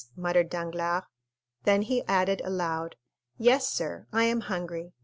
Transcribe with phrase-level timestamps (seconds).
[0.15, 1.03] muttered Danglars.
[1.63, 2.95] Then he added aloud,
[3.37, 4.93] "Yes, sir, I am hungry—very hungry."